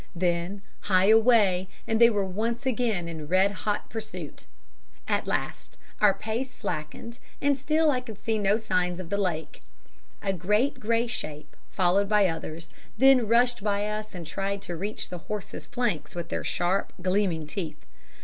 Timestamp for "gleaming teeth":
17.03-17.85